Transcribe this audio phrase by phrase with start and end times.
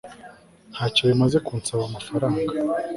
[0.73, 2.49] Ntacyo bimaze kunsaba amafaranga